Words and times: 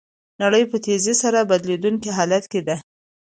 نړۍ 0.41 0.63
په 0.71 0.77
تېزۍ 0.85 1.15
سره 1.23 1.39
بدلیدونکي 1.51 2.09
حالت 2.17 2.43
کې 2.51 2.61
ده. 2.67 2.75